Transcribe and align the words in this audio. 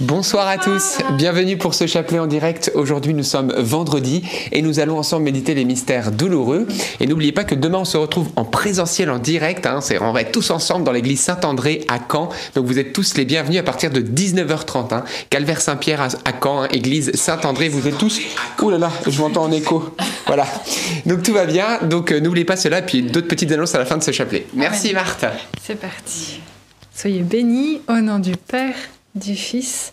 Bonsoir 0.00 0.46
à 0.46 0.58
tous, 0.58 0.98
bienvenue 1.14 1.56
pour 1.56 1.74
ce 1.74 1.88
chapelet 1.88 2.20
en 2.20 2.28
direct. 2.28 2.70
Aujourd'hui 2.76 3.14
nous 3.14 3.24
sommes 3.24 3.52
vendredi 3.58 4.22
et 4.52 4.62
nous 4.62 4.78
allons 4.78 4.96
ensemble 4.96 5.24
méditer 5.24 5.54
les 5.54 5.64
mystères 5.64 6.12
douloureux. 6.12 6.68
Et 7.00 7.08
n'oubliez 7.08 7.32
pas 7.32 7.42
que 7.42 7.56
demain 7.56 7.78
on 7.78 7.84
se 7.84 7.96
retrouve 7.96 8.28
en 8.36 8.44
présentiel 8.44 9.10
en 9.10 9.18
direct, 9.18 9.66
hein. 9.66 9.80
on 10.00 10.12
va 10.12 10.20
être 10.20 10.30
tous 10.30 10.52
ensemble 10.52 10.84
dans 10.84 10.92
l'église 10.92 11.18
Saint-André 11.18 11.84
à 11.88 11.98
Caen. 11.98 12.28
Donc 12.54 12.66
vous 12.66 12.78
êtes 12.78 12.92
tous 12.92 13.16
les 13.16 13.24
bienvenus 13.24 13.58
à 13.58 13.64
partir 13.64 13.90
de 13.90 14.00
19h30. 14.00 14.94
Hein. 14.94 15.04
Calvaire 15.30 15.60
Saint-Pierre 15.60 16.02
à, 16.02 16.32
Caen, 16.40 16.62
hein. 16.62 16.68
église 16.70 17.10
Saint-André, 17.16 17.68
vous 17.68 17.88
êtes 17.88 17.98
tous... 17.98 18.20
Ouh 18.62 18.70
là 18.70 18.78
là, 18.78 18.92
je 19.04 19.20
m'entends 19.20 19.42
en 19.42 19.52
écho. 19.52 19.96
Voilà, 20.28 20.46
donc 21.06 21.22
tout 21.22 21.32
va 21.32 21.46
bien, 21.46 21.78
donc 21.84 22.12
euh, 22.12 22.20
n'oubliez 22.20 22.44
pas 22.44 22.58
cela, 22.58 22.82
puis 22.82 23.00
d'autres 23.00 23.28
petites 23.28 23.50
annonces 23.50 23.74
à 23.74 23.78
la 23.78 23.86
fin 23.86 23.96
de 23.96 24.02
ce 24.02 24.12
chapelet. 24.12 24.46
Merci 24.52 24.92
Marthe. 24.92 25.24
C'est 25.62 25.80
parti. 25.80 26.40
Soyez 26.94 27.22
bénis 27.22 27.80
au 27.88 27.94
nom 28.02 28.18
du 28.18 28.32
Père 28.36 28.74
du 29.18 29.34
Fils 29.34 29.92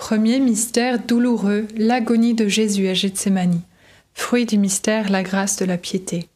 Premier 0.00 0.40
mystère 0.40 0.98
douloureux, 0.98 1.68
l'agonie 1.76 2.32
de 2.32 2.48
Jésus 2.48 2.88
à 2.88 2.94
Gethsemane. 2.94 3.60
Fruit 4.14 4.46
du 4.46 4.56
mystère, 4.56 5.10
la 5.10 5.22
grâce 5.22 5.56
de 5.56 5.66
la 5.66 5.76
piété. 5.76 6.26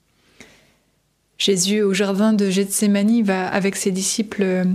Jésus, 1.38 1.80
au 1.80 1.94
jardin 1.94 2.34
de 2.34 2.50
Gethsemane, 2.50 3.22
va 3.22 3.48
avec 3.48 3.76
ses 3.76 3.90
disciples 3.90 4.66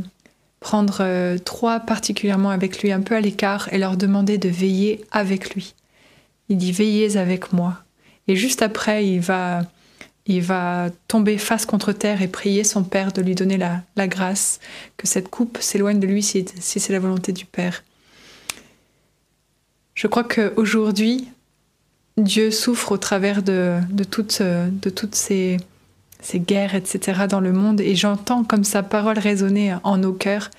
prendre 0.59 0.97
euh, 1.01 1.38
trois 1.38 1.81
particulièrement 1.81 2.50
avec 2.50 2.81
lui, 2.81 2.91
un 2.91 3.01
peu 3.01 3.16
à 3.16 3.22
l'écart, 3.22 3.72
et 3.72 3.77
leur 3.77 3.95
demander 3.95 4.39
de 4.39 4.50
veiller 4.50 5.06
avec 5.11 5.53
lui. 5.53 5.75
Il 6.50 6.57
dit 6.57 6.71
Veillez 6.71 7.16
avec 7.16 7.53
moi. 7.53 7.83
Et 8.27 8.35
juste 8.35 8.63
après, 8.63 9.07
il 9.07 9.21
va 9.21 9.61
il 10.25 10.41
va 10.41 10.89
tomber 11.07 11.38
face 11.38 11.67
contre 11.67 11.91
terre 11.91 12.23
et 12.23 12.27
prier 12.27 12.63
son 12.63 12.83
Père 12.83 13.11
de 13.11 13.21
lui 13.21 13.35
donner 13.35 13.57
la, 13.57 14.07
grâce, 14.07 14.59
que 14.97 15.06
cette 15.06 15.29
coupe 15.29 15.59
s'éloigne 15.61 16.00
de 16.00 16.07
lui 16.07 16.23
si, 16.23 16.44
c'est 16.59 16.91
la 16.91 17.00
volonté 17.00 17.31
du 17.31 17.45
Père. 17.45 17.83
Je 19.99 20.07
crois 20.07 20.23
qu'aujourd'hui, 20.23 21.27
Dieu 22.15 22.51
souffre 22.51 22.93
au 22.93 22.97
travers 22.97 23.43
de, 23.43 23.81
toutes, 24.09 24.31
ces, 25.13 25.57
guerres, 26.35 26.73
etc., 26.73 27.25
dans 27.29 27.41
le 27.41 27.51
monde, 27.51 27.81
et 27.81 27.95
j'entends 27.95 28.45
comme 28.45 28.63
sa 28.63 28.81
parole 28.81 29.19
résonner 29.19 29.75
en 29.83 29.97
nos 29.97 30.13
cœurs, 30.13 30.51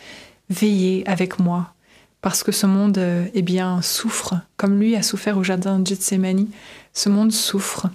veillez 0.51 1.09
avec 1.09 1.39
moi, 1.39 1.73
parce 2.21 2.43
que 2.43 2.53
ce 2.53 2.67
monde, 2.67 3.01
eh 3.33 3.41
bien, 3.41 3.81
souffre, 3.81 4.35
comme 4.59 4.79
lui 4.79 4.95
a 4.95 5.01
souffert 5.01 5.39
au 5.39 5.43
jardin 5.43 5.79
de 5.79 5.87
Gethsemane, 5.87 6.47
ce 6.93 7.09
monde 7.09 7.33
souffre. 7.33 7.89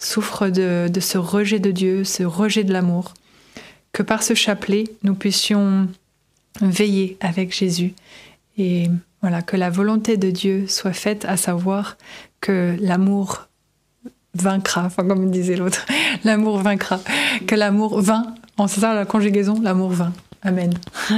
Souffre 0.00 0.48
de, 0.48 0.90
ce 0.98 1.16
rejet 1.16 1.60
de 1.60 1.70
Dieu, 1.70 2.02
ce 2.02 2.24
rejet 2.24 2.64
de 2.64 2.72
l'amour, 2.72 3.14
que 3.92 4.02
par 4.02 4.24
ce 4.24 4.34
chapelet, 4.34 4.82
nous 5.04 5.14
puissions 5.14 5.86
veiller 6.60 7.16
avec 7.20 7.54
Jésus 7.54 7.94
et 8.58 8.90
voilà, 9.22 9.42
que 9.42 9.56
la 9.56 9.70
volonté 9.70 10.16
de 10.16 10.30
Dieu 10.30 10.66
soit 10.66 10.92
faite, 10.92 11.24
à 11.24 11.36
savoir 11.36 11.96
que 12.40 12.76
l'amour 12.80 13.48
vaincra, 14.34 14.84
enfin 14.84 15.06
comme 15.06 15.30
disait 15.30 15.56
l'autre, 15.56 15.86
l'amour 16.24 16.58
vaincra, 16.58 17.00
que 17.46 17.54
l'amour 17.54 18.00
vint, 18.00 18.34
en 18.56 18.66
c'est 18.66 18.80
ça 18.80 18.94
la 18.94 19.06
conjugaison, 19.06 19.60
l'amour 19.60 19.90
vint. 19.90 20.12
Amen. 20.42 20.74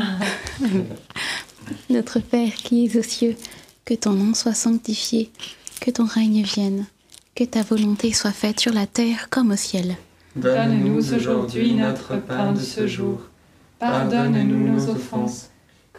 Notre 1.90 2.20
Père 2.20 2.52
qui 2.54 2.86
es 2.86 2.96
aux 2.96 3.02
cieux, 3.02 3.36
que 3.84 3.94
ton 3.94 4.12
nom 4.12 4.34
soit 4.34 4.54
sanctifié, 4.54 5.30
que 5.80 5.90
ton 5.90 6.04
règne 6.04 6.42
vienne 6.42 6.86
que 7.34 7.44
ta 7.44 7.62
volonté 7.62 8.12
soit 8.12 8.32
faite 8.32 8.60
sur 8.60 8.72
la 8.72 8.86
terre 8.86 9.28
comme 9.30 9.52
au 9.52 9.56
ciel. 9.56 9.96
Donne-nous 10.36 11.14
aujourd'hui 11.14 11.72
notre 11.72 12.16
pain 12.16 12.52
de 12.52 12.60
ce 12.60 12.86
jour. 12.86 13.20
Pardonne-nous 13.78 14.72
nos 14.72 14.90
offenses, 14.90 15.50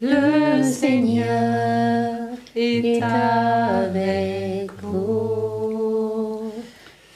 Le 0.00 0.62
Seigneur 0.62 2.28
est 2.54 3.00
avec 3.02 4.70
vous. 4.82 6.52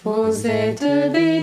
Vous 0.05 0.47
êtes 0.47 1.13
bénie 1.13 1.36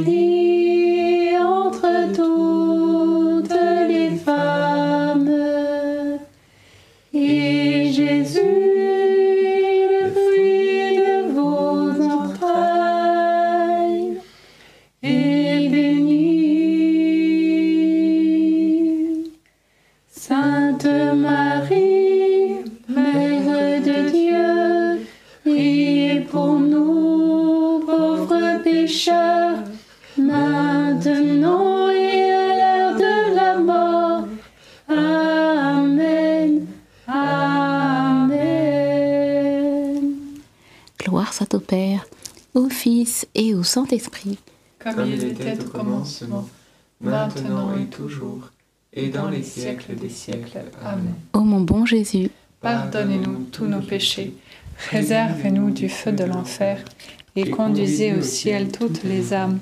Saint-Esprit. 43.74 44.38
Comme 44.78 45.04
il 45.08 45.24
était 45.24 45.58
au 45.60 45.68
commencement, 45.68 46.48
maintenant 47.02 47.76
et 47.76 47.88
toujours, 47.88 48.52
et 48.94 49.10
dans 49.10 49.30
les 49.30 49.42
siècles 49.42 49.96
des 49.96 50.10
siècles. 50.10 50.60
Amen. 50.86 51.16
Ô 51.34 51.40
mon 51.40 51.62
bon 51.62 51.84
Jésus, 51.84 52.30
Pardonnez-nous 52.62 53.48
tous 53.52 53.66
nos 53.66 53.82
péchés, 53.82 54.36
réservez-nous 54.92 55.72
du 55.72 55.90
feu 55.90 56.12
de 56.12 56.24
l'enfer, 56.24 56.86
et 57.36 57.50
conduisez 57.50 58.14
au 58.14 58.22
ciel 58.22 58.72
toutes 58.72 59.02
les 59.02 59.34
âmes, 59.34 59.58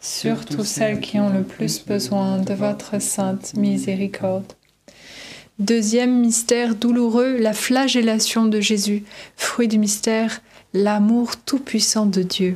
surtout 0.00 0.62
celles 0.62 1.00
qui 1.00 1.18
ont 1.18 1.30
le 1.30 1.42
plus 1.42 1.84
besoin 1.84 2.38
de 2.38 2.54
votre 2.54 3.00
sainte 3.02 3.54
miséricorde. 3.56 4.52
Deuxième 5.58 6.20
mystère 6.20 6.76
douloureux, 6.76 7.36
la 7.36 7.52
flagellation 7.52 8.46
de 8.46 8.60
Jésus. 8.60 9.02
Fruit 9.36 9.66
du 9.66 9.78
mystère, 9.78 10.40
l'amour 10.72 11.32
tout-puissant 11.44 12.06
de 12.06 12.22
Dieu. 12.22 12.54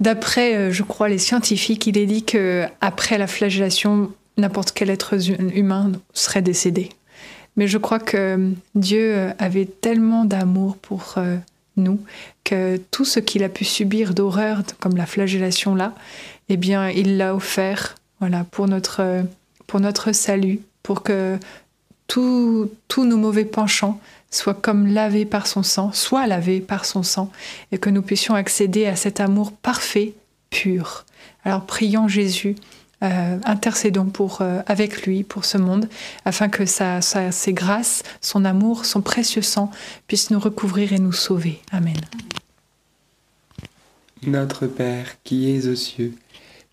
D'après, 0.00 0.56
euh, 0.56 0.72
je 0.72 0.82
crois, 0.82 1.08
les 1.08 1.18
scientifiques, 1.18 1.86
il 1.86 1.98
est 1.98 2.06
dit 2.06 2.24
que 2.24 2.66
après 2.80 3.18
la 3.18 3.26
flagellation, 3.26 4.10
n'importe 4.38 4.72
quel 4.72 4.88
être 4.88 5.14
humain 5.54 5.92
serait 6.14 6.42
décédé. 6.42 6.88
Mais 7.56 7.68
je 7.68 7.78
crois 7.78 7.98
que 7.98 8.52
Dieu 8.74 9.32
avait 9.38 9.66
tellement 9.66 10.24
d'amour 10.24 10.78
pour 10.78 11.14
euh, 11.18 11.36
nous 11.76 12.00
que 12.44 12.78
tout 12.90 13.04
ce 13.04 13.20
qu'il 13.20 13.44
a 13.44 13.50
pu 13.50 13.64
subir 13.64 14.14
d'horreur, 14.14 14.62
comme 14.78 14.96
la 14.96 15.06
flagellation 15.06 15.74
là, 15.74 15.94
eh 16.48 16.56
bien, 16.56 16.88
il 16.88 17.18
l'a 17.18 17.34
offert, 17.34 17.96
voilà, 18.20 18.44
pour 18.44 18.66
notre 18.66 19.22
pour 19.66 19.78
notre 19.78 20.10
salut, 20.12 20.60
pour 20.82 21.02
que 21.04 21.38
tous 22.06 22.68
nos 22.96 23.16
mauvais 23.16 23.44
penchants 23.44 24.00
soient 24.30 24.54
comme 24.54 24.86
lavés 24.86 25.24
par 25.24 25.46
son 25.46 25.62
sang, 25.62 25.92
soient 25.92 26.26
lavés 26.26 26.60
par 26.60 26.84
son 26.84 27.02
sang, 27.02 27.30
et 27.72 27.78
que 27.78 27.90
nous 27.90 28.02
puissions 28.02 28.34
accéder 28.34 28.86
à 28.86 28.96
cet 28.96 29.20
amour 29.20 29.52
parfait, 29.52 30.14
pur. 30.50 31.04
Alors 31.44 31.66
prions 31.66 32.08
Jésus 32.08 32.56
euh, 33.02 33.38
intercédons 33.44 34.04
pour, 34.06 34.42
euh, 34.42 34.60
avec 34.66 35.06
lui 35.06 35.24
pour 35.24 35.46
ce 35.46 35.56
monde, 35.56 35.88
afin 36.26 36.50
que 36.50 36.66
sa, 36.66 37.00
sa- 37.00 37.32
ses 37.32 37.54
grâces, 37.54 38.02
son 38.20 38.44
amour, 38.44 38.84
son 38.84 39.00
précieux 39.00 39.40
sang 39.42 39.70
puissent 40.06 40.30
nous 40.30 40.38
recouvrir 40.38 40.92
et 40.92 40.98
nous 40.98 41.12
sauver. 41.12 41.60
Amen. 41.72 41.96
Notre 44.26 44.66
Père 44.66 45.16
qui 45.24 45.50
es 45.50 45.66
aux 45.66 45.76
cieux, 45.76 46.14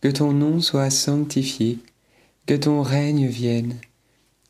que 0.01 0.09
ton 0.09 0.33
nom 0.33 0.59
soit 0.59 0.89
sanctifié, 0.89 1.79
que 2.45 2.55
ton 2.55 2.81
règne 2.81 3.27
vienne, 3.27 3.75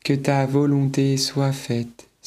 que 0.04 0.14
ta 0.14 0.46
volonté 0.46 1.16
soit 1.16 1.52
faite 1.52 2.07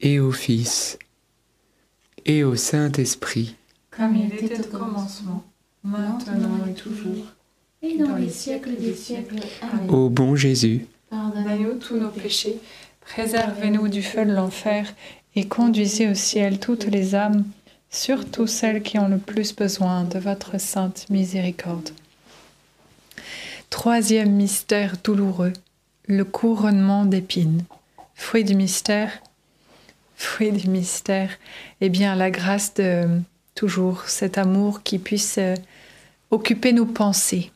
et 0.00 0.18
au 0.20 0.32
Fils, 0.32 0.98
et 2.24 2.44
au 2.44 2.56
Saint-Esprit. 2.56 3.56
Comme 3.90 4.16
il 4.16 4.34
était 4.34 4.60
au 4.60 4.78
commencement, 4.78 5.44
maintenant 5.82 6.66
et 6.68 6.74
toujours, 6.74 7.26
et 7.82 7.98
dans 7.98 8.16
les 8.16 8.30
siècles 8.30 8.76
des 8.78 8.94
siècles. 8.94 9.36
Amen. 9.62 9.90
Ô 9.90 10.08
bon 10.08 10.36
Jésus, 10.36 10.86
Pardonnez-nous 11.10 11.74
tous 11.74 11.96
nos 11.96 12.10
péchés, 12.10 12.58
préservez-nous 13.00 13.88
du 13.88 14.02
feu 14.02 14.24
de 14.24 14.32
l'enfer 14.32 14.94
et 15.34 15.48
conduisez 15.48 16.08
au 16.08 16.14
ciel 16.14 16.60
toutes 16.60 16.84
les 16.84 17.14
âmes, 17.14 17.44
surtout 17.90 18.46
celles 18.46 18.82
qui 18.82 18.98
ont 18.98 19.08
le 19.08 19.18
plus 19.18 19.54
besoin 19.54 20.04
de 20.04 20.18
votre 20.18 20.60
sainte 20.60 21.06
miséricorde. 21.10 21.90
Troisième 23.70 24.32
mystère 24.32 24.94
douloureux, 25.02 25.52
le 26.06 26.24
couronnement 26.24 27.04
d'épines. 27.04 27.62
Fruit 28.14 28.44
du 28.44 28.54
mystère, 28.54 29.20
fruit 30.20 30.52
du 30.52 30.68
mystère, 30.68 31.30
eh 31.80 31.88
bien 31.88 32.14
la 32.14 32.30
grâce 32.30 32.74
de 32.74 33.04
toujours 33.54 34.04
cet 34.06 34.36
amour 34.38 34.82
qui 34.82 34.98
puisse 34.98 35.38
euh, 35.38 35.54
occuper 36.30 36.72
nos 36.72 36.86
pensées. 36.86 37.50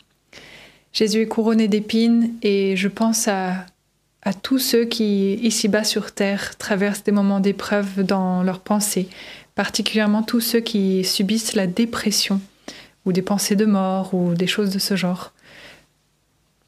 Jésus 0.92 1.22
est 1.22 1.28
couronné 1.28 1.68
d'épines 1.68 2.32
et 2.42 2.76
je 2.76 2.88
pense 2.88 3.28
à, 3.28 3.66
à 4.22 4.32
tous 4.32 4.58
ceux 4.58 4.86
qui, 4.86 5.34
ici-bas 5.34 5.84
sur 5.84 6.12
Terre, 6.12 6.56
traversent 6.56 7.04
des 7.04 7.12
moments 7.12 7.40
d'épreuve 7.40 8.02
dans 8.02 8.42
leurs 8.42 8.60
pensées, 8.60 9.08
particulièrement 9.54 10.22
tous 10.22 10.40
ceux 10.40 10.60
qui 10.60 11.04
subissent 11.04 11.54
la 11.54 11.66
dépression 11.66 12.40
ou 13.04 13.12
des 13.12 13.22
pensées 13.22 13.56
de 13.56 13.66
mort 13.66 14.14
ou 14.14 14.34
des 14.34 14.46
choses 14.46 14.70
de 14.70 14.78
ce 14.78 14.96
genre. 14.96 15.32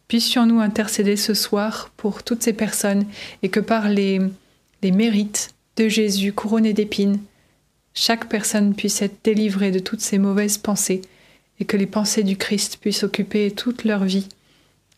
Puissions-nous 0.09 0.61
intercéder 0.61 1.17
ce 1.17 1.33
soir 1.33 1.91
pour 1.97 2.23
toutes 2.23 2.43
ces 2.43 2.53
personnes 2.53 3.07
et 3.43 3.49
que 3.49 3.61
par 3.61 3.89
les, 3.89 4.21
les 4.83 4.93
mérites 4.93 5.56
de 5.77 5.89
Jésus 5.89 6.33
couronné 6.33 6.73
d'épines, 6.73 7.21
chaque 7.95 8.29
personne 8.29 8.75
puisse 8.75 9.03
être 9.03 9.17
délivrée 9.25 9.71
de 9.71 9.79
toutes 9.79 10.01
ces 10.01 10.19
mauvaises 10.19 10.59
pensées 10.59 11.03
et 11.61 11.65
que 11.65 11.77
les 11.77 11.87
pensées 11.87 12.23
du 12.23 12.37
Christ 12.37 12.79
puissent 12.81 13.03
occuper 13.03 13.51
toute 13.51 13.85
leur 13.85 14.05
vie. 14.05 14.29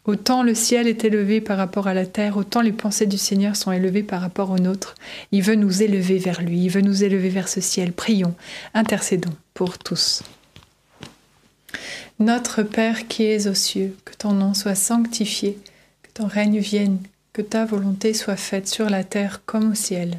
Autant 0.04 0.42
le 0.42 0.54
ciel 0.54 0.88
est 0.88 1.04
élevé 1.04 1.40
par 1.40 1.58
rapport 1.58 1.86
à 1.86 1.94
la 1.94 2.06
terre, 2.06 2.36
autant 2.36 2.60
les 2.60 2.72
pensées 2.72 3.06
du 3.06 3.18
Seigneur 3.18 3.56
sont 3.56 3.72
élevées 3.72 4.02
par 4.02 4.20
rapport 4.20 4.50
aux 4.50 4.58
nôtres. 4.58 4.94
Il 5.32 5.42
veut 5.42 5.54
nous 5.54 5.82
élever 5.82 6.18
vers 6.18 6.42
lui, 6.42 6.64
il 6.64 6.70
veut 6.70 6.80
nous 6.80 7.04
élever 7.04 7.28
vers 7.28 7.48
ce 7.48 7.60
ciel. 7.60 7.92
Prions, 7.92 8.34
intercédons 8.74 9.34
pour 9.54 9.78
tous. 9.78 10.22
Notre 12.18 12.62
Père 12.62 13.06
qui 13.06 13.24
es 13.24 13.46
aux 13.46 13.54
cieux, 13.54 13.94
que 14.04 14.14
ton 14.14 14.32
nom 14.32 14.54
soit 14.54 14.74
sanctifié, 14.74 15.58
que 16.02 16.10
ton 16.14 16.26
règne 16.26 16.58
vienne, 16.58 16.98
que 17.32 17.42
ta 17.42 17.64
volonté 17.64 18.14
soit 18.14 18.36
faite 18.36 18.66
sur 18.66 18.90
la 18.90 19.04
terre 19.04 19.42
comme 19.44 19.70
au 19.72 19.74
ciel. 19.74 20.18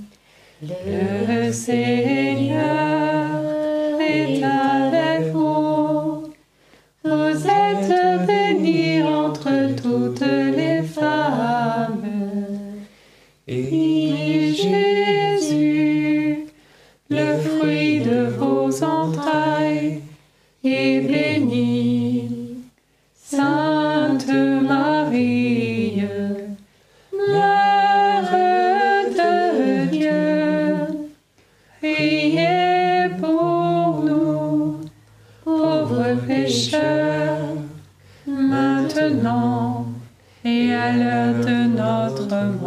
Le 0.63 1.51
Seigneur 1.51 2.90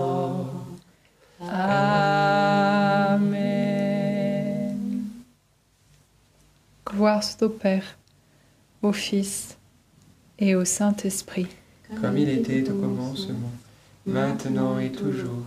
mort. 0.04 0.46
Amen. 1.40 1.94
Gloire 6.86 7.22
soit 7.22 7.42
au 7.46 7.50
Père, 7.50 7.96
au 8.82 8.92
Fils 8.92 9.56
et 10.38 10.54
au 10.54 10.64
Saint-Esprit. 10.64 11.48
Comme 12.00 12.18
il 12.18 12.28
était 12.28 12.68
au 12.70 12.74
commencement, 12.74 13.52
maintenant 14.06 14.78
et 14.78 14.90
toujours, 14.90 15.46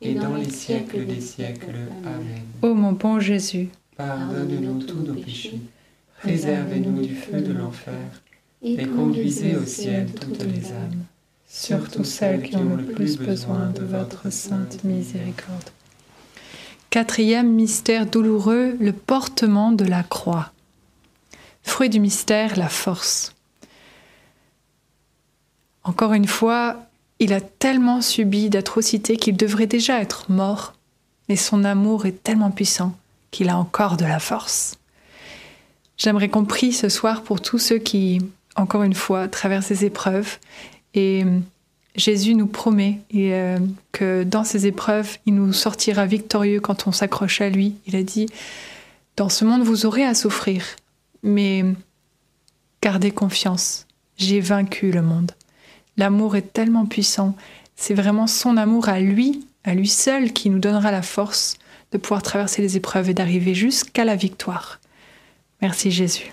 et 0.00 0.14
dans 0.14 0.36
les 0.36 0.50
siècles 0.50 1.06
des 1.06 1.20
siècles. 1.20 1.88
Amen. 2.04 2.42
Ô 2.62 2.74
mon 2.74 2.92
bon 2.92 3.20
Jésus, 3.20 3.68
Pardonne-nous 3.96 4.82
tous 4.84 5.00
nos 5.00 5.14
péchés, 5.14 5.60
préservez-nous 6.20 7.02
du 7.02 7.14
feu 7.16 7.40
de 7.40 7.52
l'enfer, 7.52 8.22
et 8.62 8.86
conduisez 8.86 9.56
au 9.56 9.64
ciel 9.64 10.06
toutes 10.12 10.44
les 10.44 10.66
âmes, 10.72 11.04
surtout 11.48 12.04
celles 12.04 12.42
qui 12.42 12.56
ont 12.56 12.76
le 12.76 12.84
plus 12.84 13.16
besoin 13.16 13.70
de 13.70 13.84
votre 13.84 14.30
sainte 14.30 14.84
miséricorde. 14.84 15.70
Quatrième 16.90 17.52
mystère 17.52 18.06
douloureux, 18.06 18.76
le 18.78 18.92
portement 18.92 19.72
de 19.72 19.84
la 19.84 20.02
croix. 20.02 20.52
Fruit 21.62 21.90
du 21.90 22.00
mystère, 22.00 22.56
la 22.56 22.68
force. 22.68 23.34
Encore 25.84 26.12
une 26.12 26.26
fois, 26.26 26.86
il 27.18 27.32
a 27.32 27.40
tellement 27.40 28.00
subi 28.00 28.48
d'atrocités 28.48 29.16
qu'il 29.16 29.36
devrait 29.36 29.66
déjà 29.66 30.00
être 30.00 30.30
mort, 30.30 30.74
mais 31.28 31.36
son 31.36 31.64
amour 31.64 32.06
est 32.06 32.22
tellement 32.22 32.50
puissant 32.50 32.96
qu'il 33.30 33.48
a 33.48 33.56
encore 33.56 33.96
de 33.96 34.04
la 34.04 34.18
force. 34.18 34.76
J'aimerais 35.96 36.28
qu'on 36.28 36.44
prie 36.44 36.72
ce 36.72 36.88
soir 36.88 37.22
pour 37.22 37.42
tous 37.42 37.58
ceux 37.58 37.78
qui, 37.78 38.20
encore 38.54 38.82
une 38.82 38.94
fois, 38.94 39.28
traversent 39.28 39.68
des 39.68 39.84
épreuves 39.84 40.38
et 40.98 41.24
Jésus 41.94 42.34
nous 42.34 42.46
promet 42.46 43.00
et, 43.10 43.34
euh, 43.34 43.58
que 43.92 44.24
dans 44.24 44.44
ces 44.44 44.66
épreuves, 44.66 45.18
il 45.26 45.34
nous 45.34 45.52
sortira 45.52 46.06
victorieux 46.06 46.60
quand 46.60 46.86
on 46.86 46.92
s'accroche 46.92 47.40
à 47.40 47.48
lui. 47.48 47.76
Il 47.86 47.96
a 47.96 48.02
dit, 48.02 48.26
dans 49.16 49.28
ce 49.28 49.44
monde, 49.44 49.62
vous 49.62 49.86
aurez 49.86 50.04
à 50.04 50.14
souffrir, 50.14 50.64
mais 51.22 51.64
gardez 52.82 53.10
confiance, 53.10 53.86
j'ai 54.16 54.40
vaincu 54.40 54.90
le 54.90 55.02
monde. 55.02 55.32
L'amour 55.96 56.36
est 56.36 56.52
tellement 56.52 56.86
puissant, 56.86 57.36
c'est 57.76 57.94
vraiment 57.94 58.26
son 58.26 58.56
amour 58.56 58.88
à 58.88 59.00
lui, 59.00 59.46
à 59.64 59.74
lui 59.74 59.88
seul, 59.88 60.32
qui 60.32 60.50
nous 60.50 60.58
donnera 60.58 60.90
la 60.92 61.02
force 61.02 61.56
de 61.92 61.98
pouvoir 61.98 62.22
traverser 62.22 62.60
les 62.60 62.76
épreuves 62.76 63.08
et 63.08 63.14
d'arriver 63.14 63.54
jusqu'à 63.54 64.04
la 64.04 64.16
victoire. 64.16 64.80
Merci 65.60 65.90
Jésus. 65.90 66.32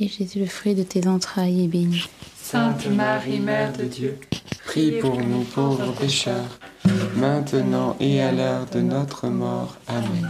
et 0.00 0.08
Jésus, 0.08 0.38
le 0.38 0.46
fruit 0.46 0.74
de 0.74 0.82
tes 0.82 1.06
entrailles, 1.06 1.64
est 1.64 1.68
béni. 1.68 2.04
Sainte 2.36 2.86
Marie, 2.86 3.40
Mère 3.40 3.72
de 3.72 3.84
Dieu, 3.84 4.18
Prie 4.64 4.98
pour 5.00 5.16
nous 5.20 5.44
pauvres 5.44 5.92
pécheurs, 5.92 6.58
maintenant 7.16 7.96
et 8.00 8.22
à 8.22 8.32
l'heure 8.32 8.66
de 8.66 8.80
notre 8.80 9.28
mort. 9.28 9.76
Amen. 9.88 10.28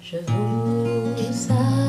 Je 0.00 0.16
vous 0.16 1.32
salue 1.32 1.87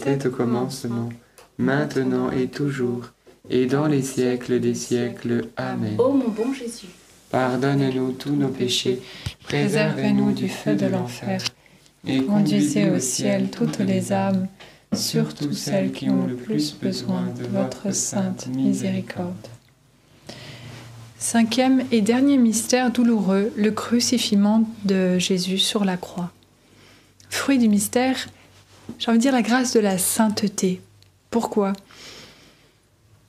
était 0.00 0.26
au 0.26 0.30
commencement, 0.30 1.10
maintenant 1.58 2.30
et 2.30 2.46
toujours, 2.48 3.10
et 3.50 3.66
dans 3.66 3.86
les 3.86 4.02
siècles 4.02 4.58
des 4.60 4.74
siècles. 4.74 5.48
Amen. 5.56 5.96
Ô 5.98 6.12
mon 6.12 6.28
bon 6.28 6.52
Jésus, 6.54 6.86
Pardonne-nous 7.30 8.12
tous 8.12 8.34
nos 8.34 8.48
péchés, 8.48 9.00
Préservez-nous 9.44 10.32
du 10.32 10.48
feu 10.48 10.74
de 10.74 10.86
l'enfer. 10.86 11.42
et 12.06 12.22
Conduisez 12.22 12.90
au 12.90 12.98
ciel 12.98 13.50
toutes 13.50 13.78
les 13.78 14.12
âmes, 14.12 14.48
surtout 14.94 15.52
celles 15.52 15.92
qui 15.92 16.08
ont 16.10 16.26
le 16.26 16.34
plus 16.34 16.74
besoin 16.74 17.26
de 17.38 17.46
votre 17.46 17.92
sainte 17.94 18.48
miséricorde. 18.48 19.46
Cinquième 21.18 21.84
et 21.92 22.00
dernier 22.00 22.38
mystère 22.38 22.90
douloureux, 22.90 23.52
le 23.56 23.70
crucifiement 23.70 24.64
de 24.86 25.18
Jésus 25.18 25.58
sur 25.58 25.84
la 25.84 25.98
croix. 25.98 26.30
Fruit 27.28 27.58
du 27.58 27.68
mystère, 27.68 28.26
j'ai 28.98 29.08
envie 29.08 29.18
de 29.18 29.22
dire 29.22 29.32
la 29.32 29.42
grâce 29.42 29.72
de 29.72 29.80
la 29.80 29.98
sainteté. 29.98 30.80
Pourquoi? 31.30 31.72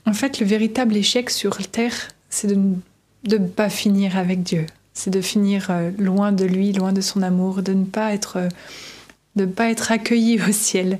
En 0.06 0.13
fait, 0.13 0.39
le 0.39 0.45
véritable 0.45 0.95
échec 0.95 1.30
sur 1.30 1.58
terre, 1.58 2.10
c'est 2.30 2.47
de 2.47 2.78
ne 3.28 3.47
pas 3.47 3.69
finir 3.69 4.17
avec 4.17 4.43
Dieu. 4.43 4.65
C'est 4.93 5.12
de 5.12 5.21
finir 5.21 5.67
euh, 5.69 5.91
loin 5.97 6.32
de 6.32 6.45
lui, 6.45 6.74
loin 6.74 6.91
de 6.91 7.02
son 7.02 7.21
amour, 7.21 7.62
de 7.62 7.74
ne 7.74 7.86
pas 7.86 8.13
être 8.13 8.38
euh, 8.38 8.50
de 9.36 9.45
ne 9.45 9.52
pas 9.52 9.69
être 9.69 9.91
accueillis 9.91 10.41
au 10.41 10.52
ciel. 10.52 11.00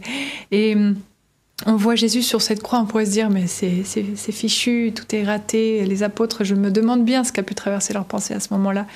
Et 0.52 0.76
hum, 0.76 0.96
on 1.66 1.76
voit 1.76 1.96
Jésus 1.96 2.24
sur 2.24 2.42
cette 2.42 2.62
croix, 2.64 2.80
on 2.80 2.86
pourrait 2.86 3.06
se 3.06 3.12
dire, 3.12 3.30
mais 3.30 3.46
c'est 3.48 4.32
fichu, 4.32 4.94
tout 4.96 5.16
est 5.16 5.24
raté. 5.24 5.86
Les 5.86 6.04
apôtres, 6.04 6.44
je 6.44 6.56
me 6.56 6.72
demande 6.72 7.06
bien 7.06 7.24
ce 7.24 7.32
qu'a 7.32 7.44
pu 7.44 7.54
traverser 7.54 7.94
leur 7.94 8.06
pensée 8.06 8.34
à 8.34 8.40
ce 8.40 8.54
moment-là. 8.54 8.88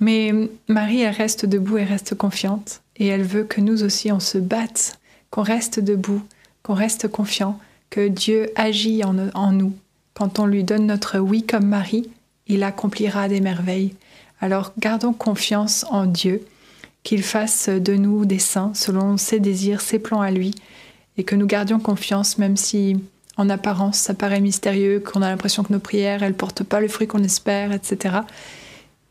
Mais 0.00 0.32
hum, 0.32 0.48
Marie, 0.68 1.02
elle 1.02 1.14
reste 1.14 1.46
debout, 1.46 1.78
elle 1.78 1.88
reste 1.88 2.14
confiante. 2.14 2.80
Et 2.98 3.06
elle 3.06 3.22
veut 3.22 3.44
que 3.44 3.60
nous 3.60 3.82
aussi, 3.82 4.10
on 4.12 4.20
se 4.20 4.38
batte, 4.38 4.98
qu'on 5.30 5.42
reste 5.42 5.80
debout, 5.80 6.22
qu'on 6.62 6.74
reste 6.74 7.08
confiant, 7.08 7.58
que 7.90 8.08
Dieu 8.08 8.50
agit 8.56 9.02
en, 9.04 9.52
nous. 9.52 9.72
Quand 10.14 10.38
on 10.38 10.46
lui 10.46 10.64
donne 10.64 10.86
notre 10.86 11.18
oui 11.18 11.42
comme 11.44 11.66
Marie, 11.66 12.10
il 12.46 12.62
accomplira 12.62 13.28
des 13.28 13.40
merveilles. 13.40 13.94
Alors 14.40 14.72
gardons 14.78 15.12
confiance 15.12 15.84
en 15.90 16.06
Dieu, 16.06 16.44
qu'il 17.02 17.22
fasse 17.22 17.68
de 17.68 17.94
nous 17.94 18.24
des 18.24 18.38
saints 18.38 18.72
selon 18.74 19.16
ses 19.16 19.40
désirs, 19.40 19.80
ses 19.80 19.98
plans 19.98 20.20
à 20.20 20.30
lui, 20.30 20.54
et 21.16 21.24
que 21.24 21.34
nous 21.34 21.46
gardions 21.46 21.80
confiance 21.80 22.38
même 22.38 22.56
si 22.56 22.96
en 23.36 23.48
apparence 23.48 23.98
ça 23.98 24.14
paraît 24.14 24.40
mystérieux, 24.40 25.00
qu'on 25.00 25.22
a 25.22 25.30
l'impression 25.30 25.62
que 25.62 25.72
nos 25.72 25.78
prières, 25.78 26.22
elles 26.22 26.34
portent 26.34 26.64
pas 26.64 26.80
le 26.80 26.88
fruit 26.88 27.06
qu'on 27.06 27.22
espère, 27.22 27.72
etc. 27.72 28.16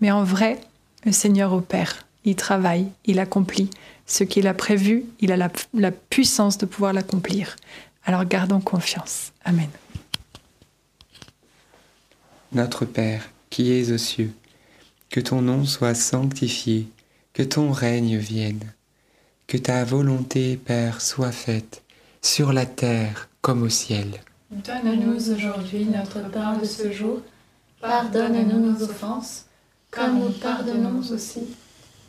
Mais 0.02 0.12
en 0.12 0.24
vrai, 0.24 0.60
le 1.06 1.12
Seigneur 1.12 1.54
opère, 1.54 2.07
il 2.28 2.36
travaille, 2.36 2.88
il 3.06 3.20
accomplit 3.20 3.70
ce 4.06 4.26
qu'il 4.26 4.48
a 4.48 4.54
prévu, 4.54 5.06
il 5.22 5.32
a 5.32 5.38
la, 5.38 5.50
la 5.74 5.92
puissance 5.92 6.58
de 6.58 6.66
pouvoir 6.66 6.92
l'accomplir. 6.92 7.56
Alors 8.06 8.26
gardons 8.26 8.60
confiance. 8.60 9.32
Amen. 9.46 9.70
Notre 12.52 12.84
Père, 12.84 13.30
qui 13.50 13.72
es 13.72 13.94
aux 13.94 13.98
cieux, 13.98 14.34
que 15.10 15.22
ton 15.22 15.42
nom 15.42 15.64
soit 15.64 15.96
sanctifié, 15.96 16.88
que 17.32 17.44
ton 17.44 17.72
règne 17.72 18.18
vienne, 18.18 18.74
que 19.48 19.58
ta 19.58 19.86
volonté, 19.86 20.58
Père, 20.58 21.00
soit 21.00 21.32
faite, 21.32 21.82
sur 22.22 22.52
la 22.52 22.66
terre 22.66 23.30
comme 23.42 23.64
au 23.64 23.70
ciel. 23.70 24.20
Donne-nous 24.52 25.32
aujourd'hui 25.32 25.86
notre 25.86 26.30
pain 26.30 26.58
de 26.58 26.66
ce 26.66 26.92
jour. 26.92 27.22
Pardonne-nous 27.80 28.72
nos 28.72 28.84
offenses, 28.84 29.46
comme 29.92 30.20
nous 30.20 30.32
pardonnons 30.32 31.00
aussi 31.10 31.48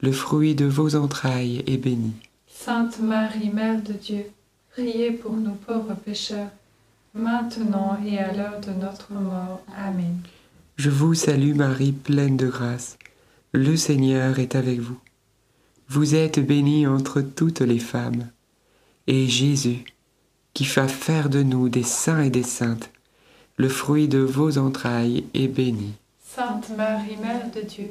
le 0.00 0.12
fruit 0.12 0.54
de 0.54 0.64
vos 0.64 0.94
entrailles, 0.94 1.64
est 1.66 1.76
béni. 1.76 2.12
Sainte 2.46 3.00
Marie, 3.00 3.50
Mère 3.50 3.82
de 3.82 3.92
Dieu, 3.92 4.24
priez 4.70 5.12
pour 5.12 5.32
nous 5.32 5.54
pauvres 5.54 5.94
pécheurs, 5.94 6.50
maintenant 7.14 7.98
et 8.06 8.18
à 8.18 8.32
l'heure 8.32 8.60
de 8.60 8.72
notre 8.72 9.12
mort. 9.12 9.62
Amen. 9.76 10.18
Je 10.76 10.90
vous 10.90 11.14
salue 11.14 11.54
Marie, 11.54 11.92
pleine 11.92 12.36
de 12.36 12.46
grâce. 12.46 12.98
Le 13.52 13.76
Seigneur 13.76 14.38
est 14.38 14.54
avec 14.54 14.80
vous. 14.80 14.98
Vous 15.88 16.14
êtes 16.14 16.38
bénie 16.38 16.86
entre 16.86 17.20
toutes 17.20 17.60
les 17.62 17.78
femmes, 17.78 18.28
et 19.06 19.26
Jésus, 19.26 19.84
qui 20.54 20.64
fait 20.64 20.88
faire 20.88 21.30
de 21.30 21.42
nous 21.42 21.68
des 21.68 21.82
saints 21.82 22.22
et 22.22 22.30
des 22.30 22.42
saintes, 22.42 22.90
le 23.56 23.68
fruit 23.68 24.06
de 24.06 24.18
vos 24.18 24.58
entrailles, 24.58 25.24
est 25.34 25.48
béni. 25.48 25.94
Sainte 26.22 26.70
Marie, 26.76 27.16
Mère 27.16 27.50
de 27.52 27.62
Dieu, 27.62 27.90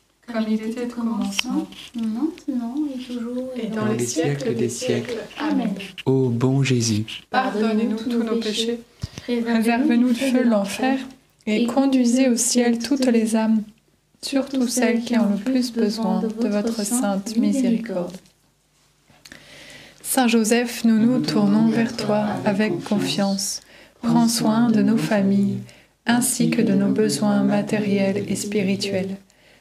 Comme 0.33 0.45
il 0.47 0.61
était 0.61 0.85
au 0.85 0.87
commencement, 0.87 1.67
maintenant 1.95 2.75
et 2.93 2.99
toujours 2.99 3.49
et 3.55 3.67
dans 3.67 3.85
les 3.85 4.05
siècles 4.05 4.55
des 4.55 4.69
siècles. 4.69 5.17
Amen. 5.39 5.73
Ô 6.05 6.29
bon 6.29 6.63
Jésus, 6.63 7.05
Pardonnez-nous 7.29 7.97
tous 7.97 8.23
nos 8.23 8.37
péchés, 8.37 8.79
préservez-nous 9.25 10.13
du 10.13 10.19
feu 10.19 10.43
de 10.43 10.49
l'enfer, 10.49 10.99
et 11.45 11.65
conduisez 11.65 12.29
au 12.29 12.37
ciel 12.37 12.79
toutes 12.79 13.05
les 13.05 13.35
âmes, 13.35 13.63
surtout 14.21 14.67
celles 14.67 15.01
qui 15.01 15.17
ont 15.17 15.29
le 15.31 15.37
plus 15.37 15.73
besoin 15.73 16.21
de 16.21 16.47
votre 16.47 16.85
sainte 16.85 17.35
miséricorde. 17.37 18.15
Saint 20.01 20.27
Joseph, 20.27 20.83
nous 20.83 20.99
nous 20.99 21.19
tournons 21.19 21.69
vers 21.69 21.95
toi 21.95 22.25
avec 22.45 22.83
confiance. 22.83 23.61
Prends 24.01 24.27
soin 24.27 24.69
de 24.69 24.81
nos 24.81 24.97
familles, 24.97 25.59
ainsi 26.05 26.49
que 26.49 26.61
de 26.61 26.73
nos 26.73 26.91
besoins 26.91 27.43
matériels 27.43 28.25
et 28.27 28.35
spirituels. 28.35 29.15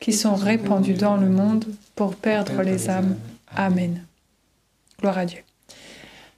qui 0.00 0.12
sont 0.12 0.34
répandus 0.34 0.94
dans 0.94 1.16
le 1.16 1.28
monde 1.28 1.64
pour 1.94 2.14
perdre 2.14 2.62
les 2.62 2.88
âmes. 2.88 3.16
Amen. 3.54 4.04
Gloire 5.00 5.18
à 5.18 5.26
Dieu. 5.26 5.40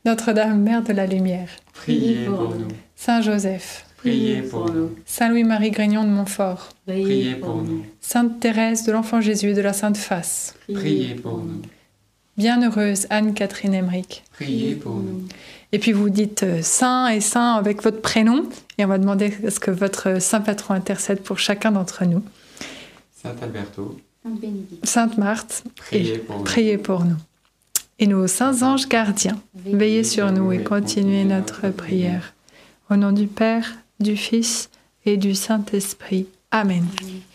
Notre-Dame, 0.05 0.63
Mère 0.63 0.83
de 0.83 0.95
la 0.95 1.07
Lumière, 1.07 1.51
Priez 1.75 2.25
pour 2.25 2.55
nous. 2.55 2.69
Saint 2.97 3.21
Joseph, 3.21 3.85
Priez 3.99 4.41
pour 4.41 4.71
nous. 4.73 4.95
Saint 5.05 5.29
Louis-Marie 5.29 5.71
Grignon 5.71 6.05
de 6.05 6.09
Montfort, 6.09 6.71
Priez 6.87 7.35
pour 7.35 7.57
nous. 7.57 7.85
Sainte 8.01 8.41
Thérèse 8.41 8.85
de 8.85 8.93
l'Enfant 8.93 9.21
Jésus 9.21 9.53
de 9.53 9.61
la 9.61 9.75
Sainte 9.75 9.99
Face, 9.99 10.55
Priez 10.73 11.17
pour 11.17 11.39
nous. 11.39 11.61
Bienheureuse 12.39 13.07
Anne-Catherine 13.11 13.75
Emmerich. 13.75 14.25
Priez 14.33 14.75
pour 14.75 14.95
nous. 14.95 15.27
Et 15.73 15.79
puis 15.79 15.93
vous 15.93 16.09
dites 16.09 16.43
euh, 16.45 16.63
Saint 16.63 17.09
et 17.09 17.21
Saint 17.21 17.55
avec 17.57 17.83
votre 17.83 18.01
prénom, 18.01 18.49
et 18.79 18.85
on 18.87 18.89
va 18.89 18.97
demander 18.97 19.35
à 19.47 19.51
ce 19.51 19.61
que 19.61 19.71
votre 19.71 20.21
Saint 20.21 20.41
Patron 20.41 20.73
intercède 20.73 21.21
pour 21.21 21.39
chacun 21.39 21.73
d'entre 21.73 22.07
nous. 22.07 22.23
Saint 23.23 23.37
Alberto, 23.43 23.99
Sainte 24.23 24.41
Bénédicte, 24.41 24.87
Sainte 24.87 25.19
Marthe, 25.19 25.65
priez 25.77 26.15
et 26.15 26.19
pour 26.19 26.39
nous. 26.39 26.45
priez 26.45 26.79
pour 26.79 27.05
nous. 27.05 27.17
Et 27.99 28.07
nos 28.07 28.27
saints 28.27 28.63
anges 28.63 28.89
gardiens, 28.89 29.39
veillez 29.55 30.05
sur 30.05 30.33
nous 30.33 30.53
et 30.53 30.63
continuez 30.65 31.25
notre 31.25 31.69
prière. 31.69 32.33
Au 32.89 32.97
nom 32.97 33.13
du 33.13 33.27
Père, 33.27 33.77
du 33.99 34.17
Fils 34.17 34.71
et 35.05 35.19
du 35.19 35.35
Saint-Esprit. 35.35 36.27
Amen. 36.51 36.87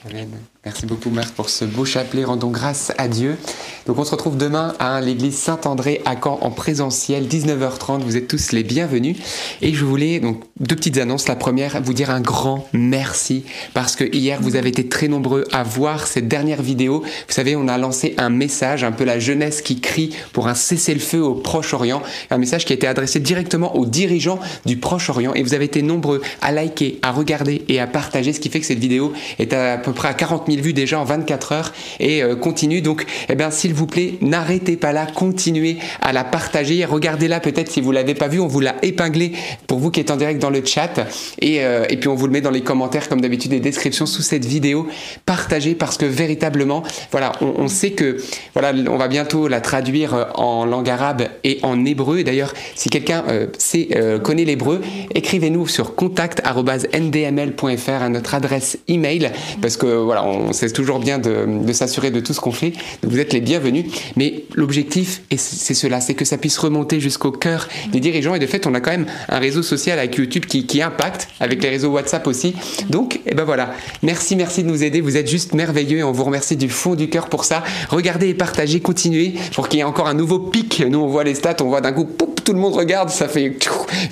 Amen. 0.06 0.30
Merci 0.65 0.88
beaucoup 0.88 1.12
Marc 1.12 1.30
pour 1.36 1.49
ce 1.49 1.63
beau 1.63 1.86
chapelet. 1.86 2.23
Rendons 2.23 2.49
grâce 2.49 2.91
à 2.97 3.08
Dieu. 3.08 3.38
Donc 3.86 3.99
on 3.99 4.04
se 4.04 4.10
retrouve 4.10 4.36
demain 4.36 4.73
à 4.80 4.99
l'église 4.99 5.38
Saint-André 5.38 6.01
à 6.06 6.15
Caen 6.15 6.39
en 6.41 6.49
présentiel, 6.49 7.28
19h30. 7.28 7.99
Vous 7.99 8.17
êtes 8.17 8.28
tous 8.28 8.51
les 8.51 8.63
bienvenus. 8.63 9.15
Et 9.62 9.75
je 9.75 9.86
voulais 9.86 10.19
donc 10.19 10.41
deux 10.60 10.75
petites 10.75 10.97
annonces. 10.97 11.28
La 11.28 11.36
première, 11.36 11.80
vous 11.84 11.93
dire 11.93 12.10
un 12.10 12.19
grand 12.19 12.67
merci 12.73 13.43
parce 13.75 13.95
que 13.95 14.06
hier 14.06 14.41
vous 14.41 14.56
avez 14.56 14.69
été 14.69 14.89
très 14.89 15.08
nombreux 15.08 15.43
à 15.51 15.62
voir 15.62 16.08
cette 16.08 16.28
dernière 16.28 16.63
vidéo. 16.63 17.04
Vous 17.04 17.34
savez, 17.34 17.56
on 17.56 17.67
a 17.67 17.78
lancé 17.78 18.15
un 18.17 18.32
message, 18.32 18.84
un 18.84 18.91
peu 18.91 19.04
la 19.04 19.19
jeunesse 19.19 19.62
qui 19.62 19.80
crie 19.82 20.15
pour 20.34 20.47
un 20.47 20.56
cessez-le-feu 20.56 21.21
au 21.21 21.36
Proche-Orient. 21.36 22.01
Un 22.32 22.39
message 22.39 22.65
qui 22.65 22.73
a 22.73 22.75
été 22.75 22.88
adressé 22.88 23.19
directement 23.19 23.75
aux 23.75 23.86
dirigeants 23.86 24.39
du 24.65 24.78
Proche-Orient. 24.78 25.36
Et 25.36 25.43
vous 25.43 25.54
avez 25.54 25.65
été 25.65 25.84
nombreux 25.84 26.23
à 26.41 26.51
liker, 26.51 26.97
à 27.04 27.12
regarder 27.12 27.63
et 27.67 27.80
à 27.80 27.86
partager, 27.86 28.34
ce 28.34 28.39
qui 28.39 28.49
fait 28.49 28.62
que 28.62 28.65
cette 28.65 28.80
vidéo 28.80 29.13
est 29.38 29.54
à 29.54 29.78
peu 29.78 29.91
près 29.91 30.08
à 30.08 30.15
40 30.15 30.45
000 30.47 30.54
vues 30.61 30.73
déjà 30.73 30.99
en 30.99 31.03
24 31.03 31.51
heures 31.51 31.73
et 31.99 32.23
euh, 32.23 32.35
continue. 32.35 32.81
Donc, 32.81 33.05
eh 33.29 33.35
bien, 33.35 33.51
s'il 33.51 33.73
vous 33.73 33.87
plaît, 33.87 34.15
n'arrêtez 34.21 34.77
pas 34.77 34.91
là, 34.91 35.05
continuez 35.05 35.77
à 36.01 36.13
la 36.13 36.23
partager. 36.23 36.85
Regardez-la 36.85 37.39
peut-être 37.39 37.71
si 37.71 37.81
vous 37.81 37.91
l'avez 37.91 38.13
pas 38.13 38.27
vue, 38.27 38.39
on 38.39 38.47
vous 38.47 38.59
l'a 38.59 38.75
épinglé 38.81 39.33
pour 39.67 39.79
vous 39.79 39.91
qui 39.91 39.99
êtes 39.99 40.11
en 40.11 40.17
direct 40.17 40.41
dans 40.41 40.49
le 40.49 40.63
chat 40.65 40.99
et, 41.41 41.63
euh, 41.63 41.85
et 41.89 41.97
puis 41.97 42.09
on 42.09 42.15
vous 42.15 42.25
le 42.27 42.31
met 42.31 42.41
dans 42.41 42.51
les 42.51 42.61
commentaires 42.61 43.09
comme 43.09 43.21
d'habitude 43.21 43.51
des 43.51 43.59
descriptions 43.59 44.05
sous 44.05 44.21
cette 44.21 44.45
vidéo. 44.45 44.87
Partagez 45.25 45.75
parce 45.75 45.97
que 45.97 46.05
véritablement, 46.05 46.83
voilà, 47.11 47.31
on, 47.41 47.67
sait 47.67 47.91
que 47.91 48.17
voilà, 48.53 48.73
on 48.89 48.97
va 48.97 49.07
bientôt 49.07 49.47
la 49.47 49.61
traduire 49.61 50.13
euh, 50.13 50.25
en 50.35 50.65
langue 50.65 50.89
arabe 50.89 51.23
et 51.43 51.59
en 51.63 51.85
hébreu. 51.85 52.19
Et 52.19 52.23
d'ailleurs, 52.23 52.53
si 52.75 52.89
quelqu'un 52.89 53.23
sait, 53.57 53.89
connaît 54.23 54.45
l'hébreu, 54.45 54.81
écrivez-nous 55.13 55.67
sur 55.67 55.95
contact@ndml.fr 55.95 57.89
à 57.89 58.09
notre 58.09 58.35
adresse 58.35 58.77
email 58.87 59.31
parce 59.61 59.77
que 59.77 59.87
voilà, 59.87 60.23
on 60.23 60.44
c'est 60.51 60.71
toujours 60.71 60.99
bien 60.99 61.19
de, 61.19 61.71
s'assurer 61.73 62.12
de 62.12 62.19
tout 62.19 62.34
ce 62.34 62.39
qu'on 62.39 62.51
fait. 62.51 62.73
Vous 63.03 63.19
êtes 63.19 63.34
les 63.34 63.41
bienvenus. 63.41 63.86
Mais 64.15 64.45
l'objectif, 64.53 65.21
c'est 65.36 65.73
cela, 65.73 66.01
c'est 66.01 66.13
que 66.13 66.25
ça 66.25 66.38
puisse 66.38 66.58
remonter 66.58 66.99
jusqu'au 66.99 67.31
cœur 67.31 67.67
des 67.91 67.99
dirigeants. 67.99 68.36
Et 68.36 68.39
de 68.39 68.45
fait, 68.45 68.67
on 68.67 68.73
a 68.73 68.79
quand 68.79 68.91
même 68.91 69.05
un 69.29 69.39
réseau 69.39 69.63
social 69.63 69.99
avec 69.99 70.15
YouTube 70.15 70.45
qui, 70.45 70.81
impacte, 70.81 71.27
avec 71.39 71.62
les 71.62 71.69
réseaux 71.69 71.89
WhatsApp 71.89 72.25
aussi. 72.27 72.55
Donc, 72.89 73.21
et 73.25 73.36
ben 73.36 73.43
voilà. 73.43 73.73
Merci, 74.03 74.36
merci 74.36 74.63
de 74.63 74.69
nous 74.69 74.84
aider. 74.84 75.01
Vous 75.01 75.17
êtes 75.17 75.29
juste 75.29 75.53
merveilleux 75.53 75.99
et 75.99 76.03
on 76.03 76.12
vous 76.12 76.23
remercie 76.23 76.55
du 76.55 76.69
fond 76.69 76.95
du 76.95 77.10
cœur 77.10 77.27
pour 77.29 77.45
ça. 77.45 77.63
Regardez 77.89 78.29
et 78.29 78.34
partagez, 78.34 78.79
continuez 78.79 79.34
pour 79.53 79.67
qu'il 79.67 79.79
y 79.79 79.81
ait 79.81 79.86
encore 79.86 80.08
un 80.08 80.13
nouveau 80.13 80.39
pic. 80.39 80.84
Nous, 80.88 80.99
on 80.99 81.08
voit 81.08 81.23
les 81.23 81.36
stats, 81.36 81.58
on 81.62 81.65
voit 81.65 81.81
d'un 81.81 81.91
coup, 81.91 82.05
tout 82.45 82.53
le 82.53 82.60
monde 82.60 82.75
regarde, 82.75 83.10
ça 83.10 83.27
fait 83.27 83.58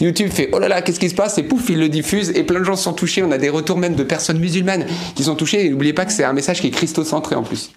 YouTube 0.02 0.32
fait 0.32 0.50
oh 0.52 0.60
là 0.60 0.67
là, 0.67 0.82
qu'est-ce 0.82 1.00
qui 1.00 1.10
se 1.10 1.15
passe? 1.15 1.38
Et 1.38 1.43
pouf, 1.43 1.69
il 1.69 1.80
le 1.80 1.88
diffuse 1.88 2.32
et 2.36 2.43
plein 2.43 2.60
de 2.60 2.65
gens 2.65 2.76
sont 2.76 2.93
touchés. 2.93 3.22
On 3.24 3.32
a 3.32 3.38
des 3.38 3.50
retours 3.50 3.78
même 3.78 3.93
de 3.93 4.04
personnes 4.04 4.39
musulmanes 4.39 4.86
qui 5.15 5.24
sont 5.24 5.36
touchées. 5.36 5.65
Et 5.65 5.69
n'oubliez 5.69 5.93
pas 5.93 6.06
que 6.06 6.12
c'est 6.12 6.24
un 6.24 6.34
message 6.34 6.60
qui 6.60 6.67
est 6.67 6.72
christocentré 6.72 7.36
en 7.36 7.43
plus. 7.43 7.72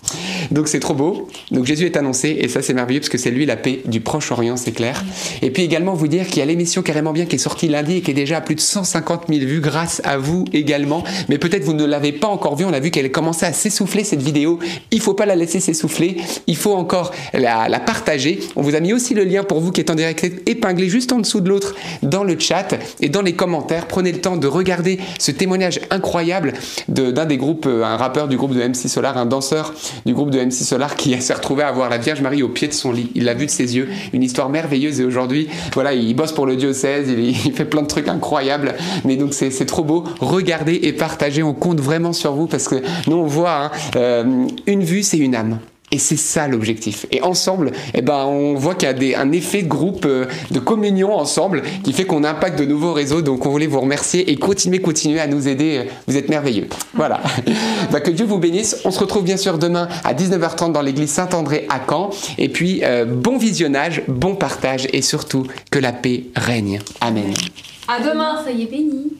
Donc 0.50 0.68
c'est 0.68 0.80
trop 0.80 0.94
beau. 0.94 1.28
Donc 1.50 1.66
Jésus 1.66 1.84
est 1.84 1.96
annoncé 1.96 2.38
et 2.40 2.48
ça 2.48 2.62
c'est 2.62 2.72
merveilleux 2.72 3.00
parce 3.00 3.10
que 3.10 3.18
c'est 3.18 3.30
lui 3.30 3.44
la 3.44 3.56
paix 3.56 3.82
du 3.84 4.00
Proche-Orient, 4.00 4.56
c'est 4.56 4.72
clair. 4.72 5.04
Et 5.42 5.50
puis 5.50 5.62
également 5.62 5.92
vous 5.92 6.08
dire 6.08 6.26
qu'il 6.26 6.38
y 6.38 6.42
a 6.42 6.46
l'émission 6.46 6.82
Carrément 6.82 7.12
Bien 7.12 7.26
qui 7.26 7.36
est 7.36 7.38
sortie 7.38 7.68
lundi 7.68 7.98
et 7.98 8.00
qui 8.00 8.12
est 8.12 8.14
déjà 8.14 8.38
à 8.38 8.40
plus 8.40 8.54
de 8.54 8.60
150 8.60 9.24
000 9.28 9.40
vues 9.40 9.60
grâce 9.60 10.00
à 10.04 10.16
vous 10.16 10.46
également. 10.54 11.04
Mais 11.28 11.36
peut-être 11.36 11.64
vous 11.64 11.74
ne 11.74 11.84
l'avez 11.84 12.12
pas 12.12 12.28
encore 12.28 12.56
vue. 12.56 12.64
On 12.64 12.72
a 12.72 12.80
vu 12.80 12.90
qu'elle 12.90 13.12
commençait 13.12 13.46
à 13.46 13.52
s'essouffler 13.52 14.04
cette 14.04 14.22
vidéo. 14.22 14.58
Il 14.90 15.00
faut 15.00 15.14
pas 15.14 15.26
la 15.26 15.36
laisser 15.36 15.60
s'essouffler. 15.60 16.16
Il 16.46 16.56
faut 16.56 16.74
encore 16.74 17.12
la, 17.34 17.68
la 17.68 17.80
partager. 17.80 18.40
On 18.56 18.62
vous 18.62 18.74
a 18.74 18.80
mis 18.80 18.94
aussi 18.94 19.12
le 19.12 19.24
lien 19.24 19.44
pour 19.44 19.60
vous 19.60 19.70
qui 19.70 19.82
êtes 19.82 19.90
en 19.90 19.94
direct 19.94 20.24
épinglé 20.46 20.88
juste 20.88 21.12
en 21.12 21.18
dessous 21.18 21.40
de 21.40 21.48
l'autre 21.48 21.74
dans 22.02 22.24
le 22.24 22.38
chat 22.38 22.74
et 23.00 23.08
dans 23.08 23.22
les 23.22 23.34
commentaires. 23.34 23.86
Prenez 23.86 24.12
le 24.12 24.20
temps 24.20 24.36
de 24.36 24.46
regarder 24.46 24.98
ce 25.18 25.30
témoignage 25.30 25.80
incroyable 25.90 26.54
d'un 26.88 27.26
des 27.26 27.36
groupes, 27.36 27.66
euh, 27.66 27.84
un 27.84 27.96
rappeur 27.96 28.28
du 28.28 28.36
groupe 28.36 28.54
de 28.54 28.62
MC 28.62 28.88
Solar, 28.88 29.16
un 29.18 29.26
danseur 29.26 29.74
du 30.04 30.14
groupe 30.14 30.30
de 30.30 30.40
MC 30.40 30.52
Solar 30.52 30.96
qui 30.96 31.20
s'est 31.20 31.34
retrouvé 31.34 31.62
à 31.62 31.72
voir 31.72 31.90
la 31.90 31.98
Vierge 31.98 32.20
Marie 32.20 32.42
au 32.42 32.48
pied 32.48 32.68
de 32.68 32.72
son 32.72 32.92
lit. 32.92 33.10
Il 33.14 33.24
l'a 33.24 33.34
vu 33.34 33.46
de 33.46 33.50
ses 33.50 33.76
yeux. 33.76 33.88
Une 34.12 34.22
histoire 34.22 34.48
merveilleuse 34.48 35.00
et 35.00 35.04
aujourd'hui, 35.04 35.48
voilà, 35.74 35.94
il 35.94 36.14
bosse 36.14 36.32
pour 36.32 36.46
le 36.46 36.56
diocèse, 36.56 37.08
il, 37.08 37.34
fait 37.52 37.64
plein 37.64 37.82
de 37.82 37.86
trucs 37.86 38.08
incroyables. 38.08 38.74
Mais 39.04 39.16
donc 39.16 39.34
c'est 39.34 39.50
c'est 39.50 39.66
trop 39.66 39.84
beau. 39.84 40.04
Regardez 40.20 40.74
et 40.82 40.92
partagez. 40.92 41.42
On 41.42 41.54
compte 41.54 41.80
vraiment 41.80 42.12
sur 42.12 42.34
vous 42.34 42.46
parce 42.46 42.68
que 42.68 42.76
nous 43.06 43.16
on 43.16 43.26
voit 43.26 43.64
hein, 43.64 43.70
euh, 43.96 44.46
une 44.66 44.84
vue, 44.84 45.02
c'est 45.02 45.18
une 45.18 45.34
âme. 45.34 45.58
Et 45.92 45.98
c'est 45.98 46.16
ça 46.16 46.48
l'objectif. 46.48 47.06
Et 47.12 47.22
ensemble, 47.22 47.70
eh 47.94 48.02
ben, 48.02 48.24
on 48.24 48.54
voit 48.54 48.74
qu'il 48.74 48.88
y 48.88 48.90
a 48.90 48.92
des, 48.92 49.14
un 49.14 49.30
effet 49.30 49.62
de 49.62 49.68
groupe, 49.68 50.04
euh, 50.04 50.26
de 50.50 50.58
communion 50.58 51.14
ensemble, 51.14 51.62
qui 51.84 51.92
fait 51.92 52.04
qu'on 52.04 52.24
impacte 52.24 52.58
de 52.58 52.64
nouveaux 52.64 52.92
réseaux. 52.92 53.22
Donc 53.22 53.46
on 53.46 53.50
voulait 53.50 53.68
vous 53.68 53.80
remercier 53.80 54.30
et 54.30 54.36
continuer, 54.36 54.80
continuer 54.80 55.20
à 55.20 55.28
nous 55.28 55.46
aider. 55.46 55.84
Vous 56.08 56.16
êtes 56.16 56.28
merveilleux. 56.28 56.68
Voilà. 56.94 57.20
Bah, 57.92 58.00
que 58.00 58.10
Dieu 58.10 58.26
vous 58.26 58.38
bénisse. 58.38 58.80
On 58.84 58.90
se 58.90 58.98
retrouve 58.98 59.22
bien 59.22 59.36
sûr 59.36 59.58
demain 59.58 59.88
à 60.02 60.12
19h30 60.12 60.72
dans 60.72 60.82
l'église 60.82 61.10
Saint-André 61.10 61.66
à 61.68 61.80
Caen. 61.88 62.10
Et 62.36 62.48
puis, 62.48 62.80
euh, 62.82 63.04
bon 63.04 63.38
visionnage, 63.38 64.02
bon 64.08 64.34
partage 64.34 64.88
et 64.92 65.02
surtout 65.02 65.46
que 65.70 65.78
la 65.78 65.92
paix 65.92 66.24
règne. 66.34 66.80
Amen. 67.00 67.32
À 67.86 68.00
demain 68.00 68.42
Soyez 68.42 68.66
bénis. 68.66 69.12